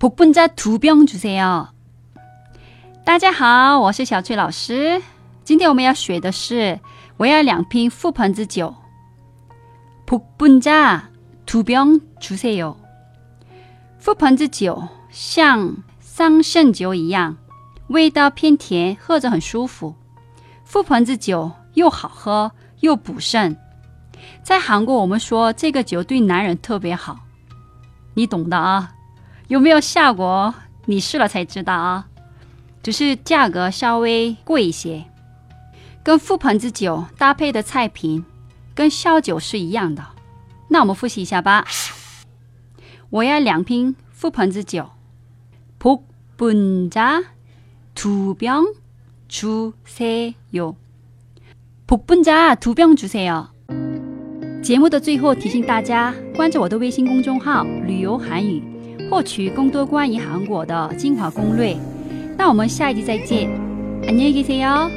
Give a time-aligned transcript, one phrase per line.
[0.00, 1.68] 복분자두병주세 요。
[3.04, 5.02] 大家好，我是小翠老师。
[5.44, 6.80] 今天我们要学的是，
[7.18, 8.74] 我要两瓶覆盆子酒。
[10.06, 11.02] 복분자
[11.44, 12.76] 두병주세 요。
[14.02, 17.36] 覆盆子酒像桑葚酒一样，
[17.88, 19.94] 味道偏甜，喝着很舒服。
[20.66, 23.54] 覆盆子酒又好喝又补肾，
[24.42, 27.20] 在韩国我们说这个酒对男人特别好，
[28.14, 28.94] 你懂的啊。
[29.50, 30.54] 有没有效果？
[30.84, 32.06] 你试了才知道啊！
[32.84, 35.04] 只是价格稍微贵一些，
[36.04, 38.24] 跟覆盆子酒搭配的菜品
[38.76, 40.06] 跟烧酒是一样的。
[40.68, 41.66] 那我们复习一下吧。
[43.10, 44.88] 我要两瓶覆盆子酒。
[45.80, 45.98] 복
[46.38, 47.24] 분자
[47.96, 48.62] 두병
[49.28, 50.76] 주세 요。
[51.88, 53.48] 복분자두병주세 요。
[54.62, 58.62] 节目的最后提醒大家，关注我的微信公众号“旅游韩语”。
[59.10, 61.76] 获取更多关于韩国的精华攻略，
[62.38, 63.50] 那我们下一集再见，
[64.06, 64.90] 安妮克西哟。